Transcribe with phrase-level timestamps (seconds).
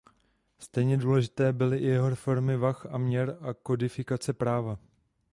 [0.59, 4.79] Stejně důležité byly i jeho reformy vah a měr a kodifikace práva.